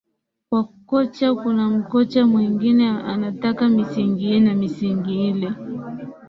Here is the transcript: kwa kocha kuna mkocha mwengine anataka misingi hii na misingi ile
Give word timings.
kwa 0.49 0.63
kocha 0.85 1.35
kuna 1.35 1.69
mkocha 1.69 2.27
mwengine 2.27 2.89
anataka 2.89 3.69
misingi 3.69 4.27
hii 4.27 4.39
na 4.39 4.53
misingi 4.55 5.27
ile 5.29 5.53